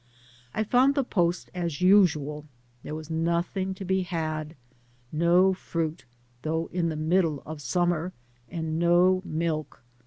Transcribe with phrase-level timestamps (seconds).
[0.55, 2.45] I found the post as usual;
[2.81, 4.55] there was nothing to be had—
[5.15, 6.05] ^no fruit,
[6.41, 8.11] though in the middle of summer,
[8.49, 9.83] and no milk.